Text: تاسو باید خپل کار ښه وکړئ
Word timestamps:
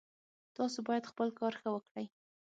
تاسو 0.57 0.77
باید 0.87 1.09
خپل 1.11 1.27
کار 1.39 1.53
ښه 1.59 1.69
وکړئ 1.73 2.05